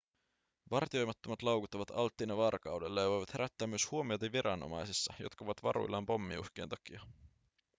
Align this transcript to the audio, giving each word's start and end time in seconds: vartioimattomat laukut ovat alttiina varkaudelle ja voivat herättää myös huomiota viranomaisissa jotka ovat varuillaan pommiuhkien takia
vartioimattomat 0.71 1.41
laukut 1.43 1.75
ovat 1.75 1.91
alttiina 1.91 2.37
varkaudelle 2.37 3.01
ja 3.01 3.09
voivat 3.09 3.33
herättää 3.33 3.67
myös 3.67 3.91
huomiota 3.91 4.31
viranomaisissa 4.31 5.13
jotka 5.19 5.45
ovat 5.45 5.63
varuillaan 5.63 6.05
pommiuhkien 6.05 6.69
takia 6.69 7.01